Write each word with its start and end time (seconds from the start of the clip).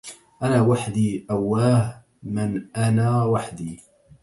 أنا 0.43 0.61
وحدي 0.61 1.25
أواه 1.31 2.03
من 2.23 2.75
أنا 2.75 3.23
وحدي 3.23 3.79